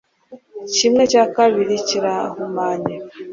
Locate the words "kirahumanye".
1.87-2.95